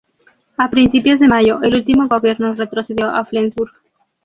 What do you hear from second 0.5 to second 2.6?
A principios de mayo, el último Gobierno